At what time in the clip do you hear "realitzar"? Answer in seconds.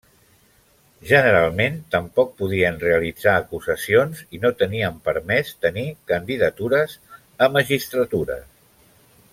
2.85-3.35